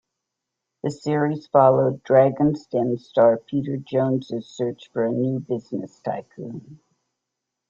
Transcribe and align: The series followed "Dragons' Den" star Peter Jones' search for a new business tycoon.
The 0.81 0.89
series 0.89 1.45
followed 1.45 2.01
"Dragons' 2.01 2.65
Den" 2.65 2.97
star 2.97 3.37
Peter 3.37 3.77
Jones' 3.77 4.33
search 4.47 4.89
for 4.91 5.05
a 5.05 5.11
new 5.11 5.37
business 5.39 5.99
tycoon. 5.99 6.79